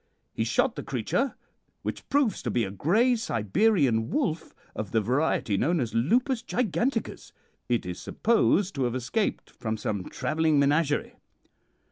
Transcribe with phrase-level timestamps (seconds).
[0.33, 1.35] He shot the creature,
[1.83, 7.31] which proves to be a grey Siberian wolf of the variety known as Lupus Giganticus.
[7.69, 11.17] It is supposed to have escaped from some travelling menagerie.